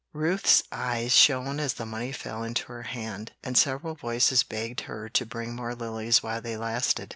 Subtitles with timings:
[0.13, 5.09] Ruth's eyes shone as the money fell into her hand, and several voices begged her
[5.09, 7.09] to bring more lilies while they lasted.